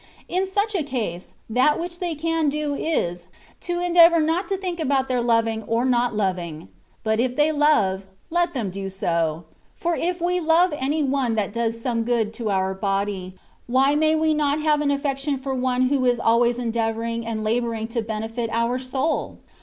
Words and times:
In 0.27 0.47
such 0.47 0.73
a 0.73 0.81
case, 0.81 1.33
that 1.47 1.79
which 1.79 1.99
they 1.99 2.15
can 2.15 2.49
do 2.49 2.73
is, 2.73 3.27
to 3.59 3.79
endeavour 3.79 4.19
not 4.19 4.47
to 4.49 4.57
think 4.57 4.79
about 4.79 5.07
their 5.07 5.21
loving 5.21 5.61
or 5.67 5.85
not 5.85 6.15
loving: 6.15 6.69
but 7.03 7.19
if 7.19 7.35
they 7.35 7.51
love— 7.51 8.07
^let 8.33 8.53
them 8.53 8.71
do 8.71 8.89
so; 8.89 9.43
for 9.75 9.95
if 9.95 10.19
we 10.19 10.39
love 10.39 10.73
any 10.75 11.03
one 11.03 11.35
that 11.35 11.53
does 11.53 11.79
some 11.79 12.01
good 12.03 12.33
to 12.33 12.49
our 12.49 12.73
body, 12.73 13.35
why 13.67 13.93
may 13.93 14.15
we 14.15 14.33
not 14.33 14.59
have 14.59 14.81
an 14.81 14.89
affection 14.89 15.37
for 15.37 15.53
one 15.53 15.83
who 15.89 16.03
is 16.05 16.19
always 16.19 16.57
endeavouring 16.57 17.23
and 17.23 17.43
labouring 17.43 17.87
to 17.89 18.01
benefit 18.01 18.49
our 18.51 18.79
soTil 18.79 19.37